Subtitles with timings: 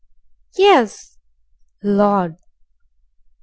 [0.57, 1.19] "Yes."
[1.83, 2.37] "Lord!"